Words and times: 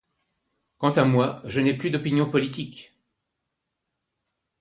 Quant 0.79 0.89
à 0.93 1.05
moi, 1.05 1.41
je 1.43 1.59
n'ai 1.59 1.77
plus 1.77 1.91
d'opinion 1.91 2.27
politique. 2.27 2.95